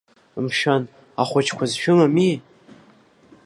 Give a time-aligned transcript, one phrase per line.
[0.43, 0.83] Мшәан,
[1.21, 2.31] ахәыҷқәа зшәымами?